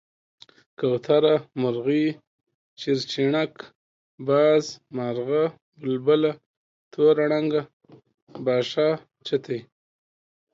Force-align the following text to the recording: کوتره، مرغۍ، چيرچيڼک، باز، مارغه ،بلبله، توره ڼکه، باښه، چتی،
کوتره، 0.79 1.35
مرغۍ، 1.61 2.05
چيرچيڼک، 2.79 3.53
باز، 4.27 4.63
مارغه 4.95 5.43
،بلبله، 5.79 6.31
توره 6.91 7.25
ڼکه، 7.31 7.61
باښه، 8.45 8.89
چتی، 9.25 9.59